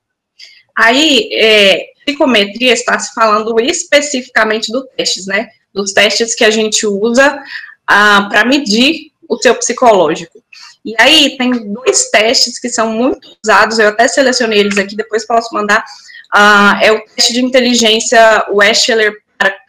[0.77, 5.49] Aí, é, psicometria está se falando especificamente dos testes, né?
[5.73, 7.41] Dos testes que a gente usa
[7.87, 10.43] ah, para medir o seu psicológico.
[10.85, 15.27] E aí tem dois testes que são muito usados, eu até selecionei eles aqui, depois
[15.27, 15.85] posso mandar.
[16.33, 19.15] Ah, é o teste de inteligência Wechsler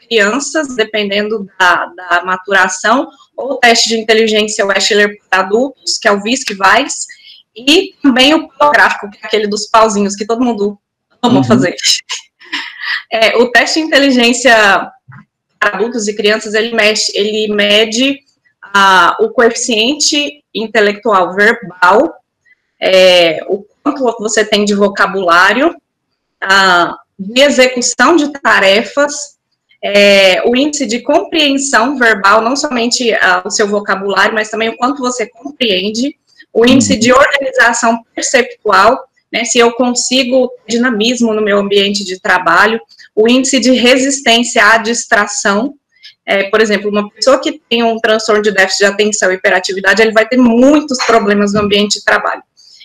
[0.08, 6.12] crianças, dependendo da, da maturação, ou o teste de inteligência Wechsler para adultos, que é
[6.12, 7.06] o VISC-VAIS,
[7.56, 10.78] E também o gráfico, que é aquele dos pauzinhos que todo mundo
[11.22, 11.44] ama uhum.
[11.44, 11.76] fazer.
[13.10, 14.54] É, o teste de inteligência
[15.60, 18.20] para adultos e crianças, ele, mexe, ele mede
[18.62, 22.16] ah, o coeficiente intelectual verbal,
[22.80, 25.76] é, o quanto você tem de vocabulário,
[26.42, 29.37] ah, de execução de tarefas,
[29.90, 34.76] é, o índice de compreensão verbal, não somente ah, o seu vocabulário, mas também o
[34.76, 36.14] quanto você compreende,
[36.52, 42.82] o índice de organização perceptual, né, se eu consigo dinamismo no meu ambiente de trabalho,
[43.16, 45.74] o índice de resistência à distração,
[46.26, 50.02] é, por exemplo, uma pessoa que tem um transtorno de déficit de atenção e hiperatividade,
[50.02, 52.44] ele vai ter muitos problemas no ambiente de trabalho.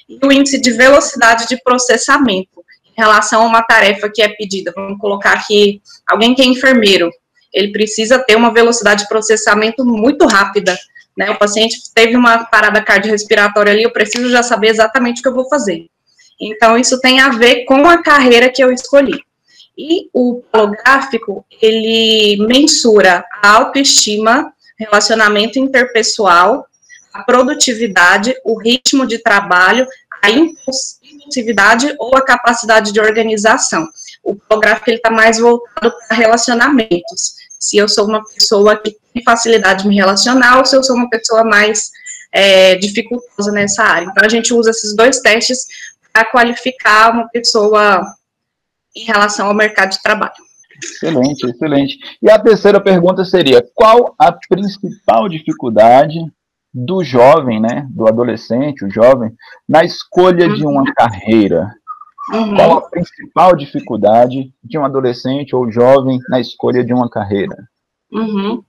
[0.08, 2.61] E o índice de velocidade de processamento,
[2.96, 7.10] relação a uma tarefa que é pedida, vamos colocar aqui, alguém que é enfermeiro,
[7.52, 10.76] ele precisa ter uma velocidade de processamento muito rápida,
[11.16, 11.30] né?
[11.30, 15.34] O paciente teve uma parada cardiorrespiratória ali, eu preciso já saber exatamente o que eu
[15.34, 15.86] vou fazer.
[16.40, 19.20] Então, isso tem a ver com a carreira que eu escolhi.
[19.76, 26.66] E o holográfico, ele mensura a autoestima, relacionamento interpessoal,
[27.12, 29.86] a produtividade, o ritmo de trabalho,
[30.22, 30.30] a
[31.32, 33.88] impulsividade ou a capacidade de organização.
[34.22, 37.34] O holográfico está mais voltado para relacionamentos.
[37.58, 40.96] Se eu sou uma pessoa que tem facilidade de me relacionar ou se eu sou
[40.96, 41.90] uma pessoa mais
[42.30, 44.06] é, dificultosa nessa área.
[44.10, 45.66] Então, a gente usa esses dois testes
[46.12, 48.04] para qualificar uma pessoa
[48.94, 50.32] em relação ao mercado de trabalho.
[50.82, 51.98] Excelente, excelente.
[52.20, 56.18] E a terceira pergunta seria: qual a principal dificuldade
[56.72, 59.30] do jovem, né, do adolescente, o jovem,
[59.68, 60.92] na escolha de uma uhum.
[60.96, 61.70] carreira?
[62.32, 62.54] Uhum.
[62.54, 67.56] Qual a principal dificuldade de um adolescente ou jovem na escolha de uma carreira?
[68.10, 68.62] Uhum.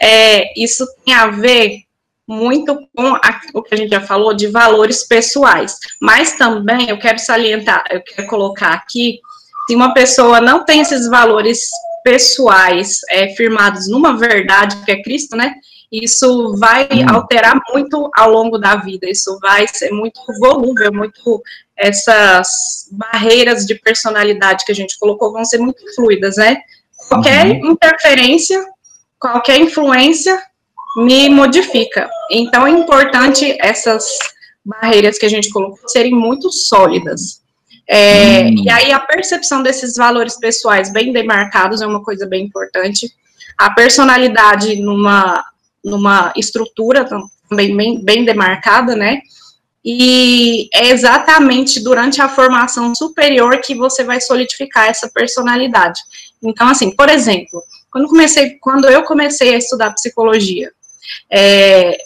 [0.00, 1.80] É, isso tem a ver
[2.26, 6.98] muito com a, o que a gente já falou de valores pessoais, mas também eu
[6.98, 9.18] quero salientar, eu quero colocar aqui
[9.66, 11.68] se uma pessoa não tem esses valores
[12.04, 15.54] pessoais é, firmados numa verdade, que é Cristo, né?
[15.92, 17.14] Isso vai hum.
[17.14, 21.42] alterar muito ao longo da vida, isso vai ser muito volúvel, muito.
[21.76, 26.58] Essas barreiras de personalidade que a gente colocou vão ser muito fluidas, né?
[27.08, 27.72] Qualquer uhum.
[27.72, 28.64] interferência,
[29.18, 30.40] qualquer influência
[30.96, 32.08] me modifica.
[32.30, 34.06] Então é importante essas
[34.64, 37.42] barreiras que a gente colocou serem muito sólidas.
[37.88, 38.62] É, hum.
[38.64, 43.12] E aí a percepção desses valores pessoais bem demarcados é uma coisa bem importante.
[43.58, 45.44] A personalidade numa,
[45.84, 49.20] numa estrutura também bem, bem demarcada, né?
[49.84, 56.00] E é exatamente durante a formação superior que você vai solidificar essa personalidade.
[56.42, 60.70] Então, assim, por exemplo, quando, comecei, quando eu comecei a estudar psicologia,
[61.30, 61.98] é,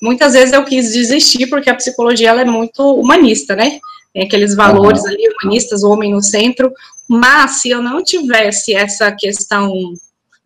[0.00, 3.80] muitas vezes eu quis desistir porque a psicologia ela é muito humanista, né?
[4.12, 6.72] tem aqueles valores ali humanistas, o homem no centro,
[7.08, 9.72] mas se eu não tivesse essa questão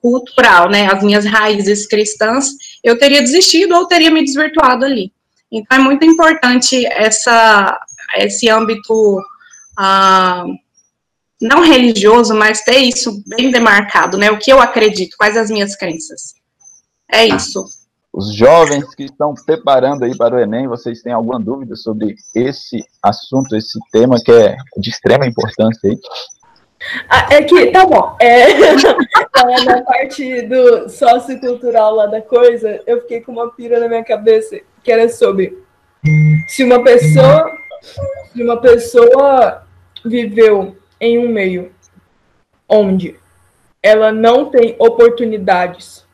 [0.01, 2.51] cultural, né, as minhas raízes cristãs,
[2.87, 5.12] eu teria desistido ou teria me desvirtuado ali.
[5.51, 7.79] Então é muito importante essa,
[8.16, 9.20] esse âmbito
[9.77, 10.44] ah,
[11.40, 15.75] não religioso, mas ter isso bem demarcado, né, o que eu acredito, quais as minhas
[15.77, 16.35] crenças.
[17.11, 17.66] É isso
[18.16, 22.83] os jovens que estão preparando aí para o Enem, vocês têm alguma dúvida sobre esse
[23.03, 25.99] assunto, esse tema que é de extrema importância aí?
[27.09, 28.55] Ah, é que, tá bom, é,
[29.64, 34.59] na parte do sociocultural lá da coisa, eu fiquei com uma pira na minha cabeça,
[34.83, 35.59] que era sobre
[36.46, 37.51] se uma pessoa,
[38.33, 39.66] se uma pessoa
[40.05, 41.72] viveu em um meio
[42.68, 43.16] onde
[43.83, 46.05] ela não tem oportunidades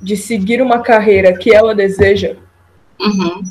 [0.00, 2.36] de seguir uma carreira que ela deseja,
[3.00, 3.42] uhum.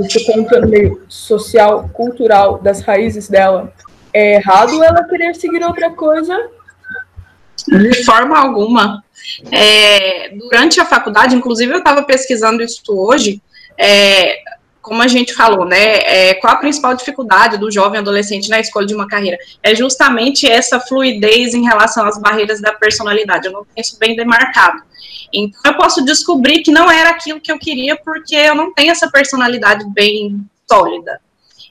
[0.00, 3.72] isso conta no meio social, cultural, das raízes dela,
[4.14, 6.34] é errado ela querer seguir outra coisa?
[7.68, 9.02] De forma alguma.
[9.50, 13.42] É, durante a faculdade, inclusive eu estava pesquisando isso hoje,
[13.76, 14.38] é,
[14.80, 18.86] como a gente falou, né, é, qual a principal dificuldade do jovem adolescente na escolha
[18.86, 19.38] de uma carreira?
[19.62, 23.46] É justamente essa fluidez em relação às barreiras da personalidade.
[23.46, 24.82] Eu não tenho isso bem demarcado.
[25.32, 28.92] Então, eu posso descobrir que não era aquilo que eu queria porque eu não tenho
[28.92, 30.38] essa personalidade bem
[30.70, 31.20] sólida.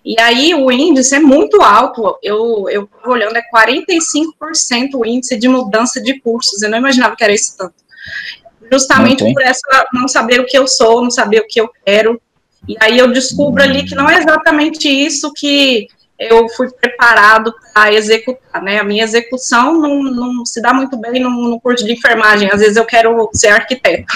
[0.03, 2.17] E aí, o índice é muito alto.
[2.21, 6.61] Eu, eu olhando, é 45% o índice de mudança de cursos.
[6.61, 7.75] Eu não imaginava que era isso tanto.
[8.71, 9.33] Justamente okay.
[9.33, 9.61] por essa
[9.93, 12.19] não saber o que eu sou, não saber o que eu quero
[12.67, 15.87] e aí eu descubro ali que não é exatamente isso que
[16.17, 18.79] eu fui preparado para executar, né?
[18.79, 22.49] A minha execução não, não se dá muito bem no, no, curso de enfermagem.
[22.51, 24.13] Às vezes eu quero ser arquiteto.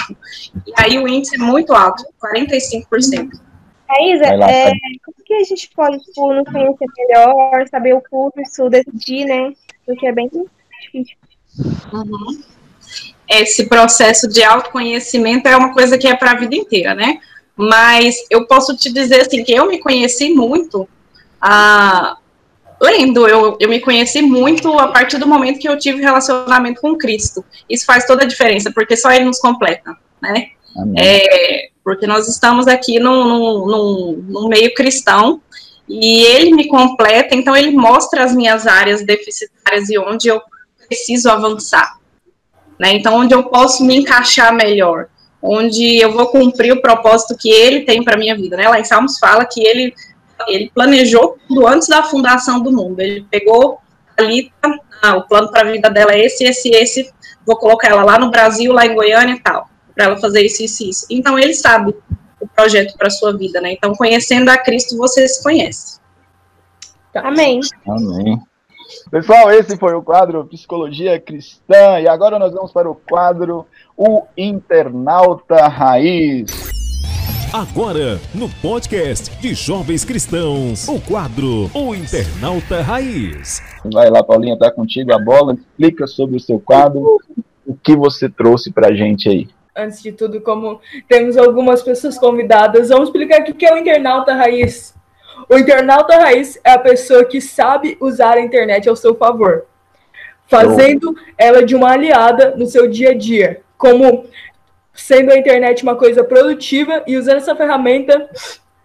[0.66, 3.30] E aí o índice é muito alto, 45%.
[3.88, 4.72] Raíza, lá, é,
[5.04, 9.52] como que a gente pode tipo, nos conhecer melhor, saber o curso, decidir, né?
[9.86, 11.16] Porque é bem difícil.
[11.92, 12.42] Uhum.
[13.28, 17.18] Esse processo de autoconhecimento é uma coisa que é para a vida inteira, né?
[17.56, 20.88] Mas eu posso te dizer assim que eu me conheci muito
[21.40, 22.16] ah,
[22.80, 26.96] lendo, eu, eu me conheci muito a partir do momento que eu tive relacionamento com
[26.96, 27.44] Cristo.
[27.68, 30.50] Isso faz toda a diferença, porque só Ele nos completa, né?
[30.96, 35.40] É, porque nós estamos aqui num, num, num, meio cristão
[35.88, 40.38] e ele me completa, então ele mostra as minhas áreas deficitárias e onde eu
[40.86, 41.96] preciso avançar,
[42.78, 42.92] né?
[42.92, 45.06] Então, onde eu posso me encaixar melhor,
[45.40, 48.68] onde eu vou cumprir o propósito que ele tem para minha vida, né?
[48.68, 49.94] Lá em Salmos fala que ele
[50.46, 53.00] ele planejou tudo antes da fundação do mundo.
[53.00, 53.78] Ele pegou
[54.14, 54.52] ali,
[55.02, 57.10] ah, o plano para a vida dela é esse, esse, esse.
[57.46, 60.62] Vou colocar ela lá no Brasil, lá em Goiânia e tal para ela fazer isso,
[60.62, 61.06] isso, isso.
[61.10, 61.92] Então ele sabe
[62.40, 63.72] o projeto para sua vida, né?
[63.72, 65.98] Então conhecendo a Cristo você se conhece.
[67.16, 67.58] Amém.
[67.84, 68.38] Amém.
[69.10, 74.22] Pessoal, esse foi o quadro Psicologia Cristã e agora nós vamos para o quadro O
[74.36, 76.48] Internauta Raiz.
[77.52, 83.60] Agora, no podcast de Jovens Cristãos, o quadro O Internauta Raiz.
[83.92, 85.54] Vai lá, Paulinha, tá contigo a bola.
[85.54, 87.18] Explica sobre o seu quadro,
[87.66, 89.48] o que você trouxe pra gente aí
[89.78, 94.34] antes de tudo, como temos algumas pessoas convidadas, vamos explicar o que é o internauta
[94.34, 94.94] raiz.
[95.48, 99.66] O internauta raiz é a pessoa que sabe usar a internet ao seu favor,
[100.46, 104.26] fazendo ela de uma aliada no seu dia a dia, como
[104.92, 108.28] sendo a internet uma coisa produtiva e usando essa ferramenta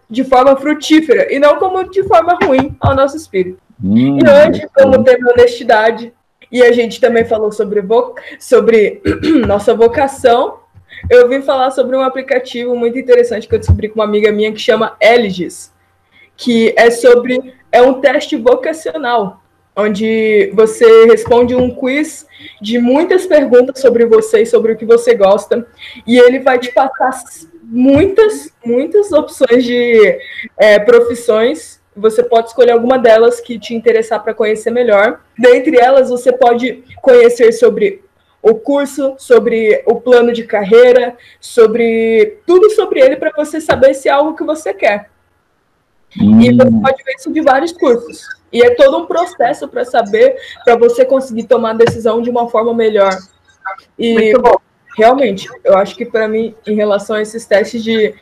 [0.08, 3.58] de forma frutífera e não como de forma ruim ao nosso espírito.
[3.84, 6.14] Hum, e hoje, como tema honestidade,
[6.52, 9.02] e a gente também falou sobre, vo sobre
[9.48, 10.60] nossa vocação
[11.10, 14.52] eu vim falar sobre um aplicativo muito interessante que eu descobri com uma amiga minha
[14.52, 15.72] que chama Eligis,
[16.36, 19.42] que é sobre é um teste vocacional,
[19.76, 22.26] onde você responde um quiz
[22.62, 25.66] de muitas perguntas sobre você e sobre o que você gosta,
[26.06, 27.22] e ele vai te passar
[27.64, 30.20] muitas, muitas opções de
[30.58, 31.82] é, profissões.
[31.96, 35.22] Você pode escolher alguma delas que te interessar para conhecer melhor.
[35.38, 38.04] Dentre elas, você pode conhecer sobre
[38.44, 44.10] o curso, sobre o plano de carreira, sobre tudo sobre ele para você saber se
[44.10, 45.10] é algo que você quer.
[46.20, 46.42] Hum.
[46.42, 48.28] E você pode ver isso de vários cursos.
[48.52, 50.36] E é todo um processo para saber,
[50.66, 53.18] para você conseguir tomar a decisão de uma forma melhor.
[53.98, 54.34] E
[54.98, 58.14] realmente, eu acho que para mim, em relação a esses testes de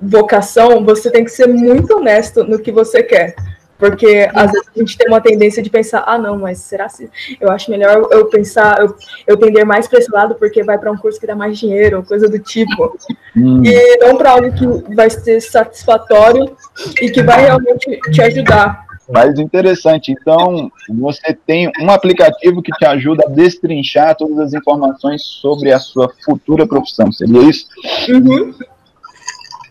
[0.00, 3.36] vocação, você tem que ser muito honesto no que você quer.
[3.78, 7.08] Porque às vezes a gente tem uma tendência de pensar, ah, não, mas será que
[7.40, 8.94] eu acho melhor eu pensar, eu,
[9.26, 12.02] eu tender mais para esse lado porque vai para um curso que dá mais dinheiro,
[12.02, 12.96] coisa do tipo.
[13.36, 13.62] Hum.
[13.64, 16.56] E não para algo que vai ser satisfatório
[17.00, 18.86] e que vai realmente te ajudar.
[19.08, 25.22] Mas interessante, então você tem um aplicativo que te ajuda a destrinchar todas as informações
[25.22, 27.68] sobre a sua futura profissão, seria isso?
[28.08, 28.52] Uhum.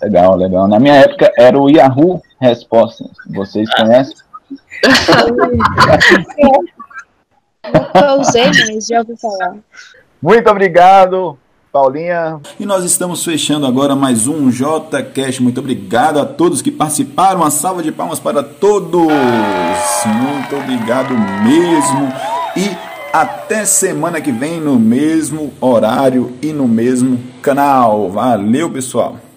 [0.05, 0.67] Legal, legal.
[0.67, 3.09] Na minha época era o Yahoo Respostas.
[3.33, 4.15] Vocês conhecem?
[7.73, 9.55] Nunca usei, mas já ouvi falar.
[10.21, 11.35] Muito obrigado,
[11.71, 12.39] Paulinha.
[12.59, 15.41] E nós estamos fechando agora mais um JCast.
[15.41, 17.39] Muito obrigado a todos que participaram.
[17.39, 19.07] Uma salva de palmas para todos.
[20.05, 22.13] Muito obrigado mesmo.
[22.55, 22.77] E
[23.11, 28.11] até semana que vem no mesmo horário e no mesmo canal.
[28.11, 29.24] Valeu, pessoal.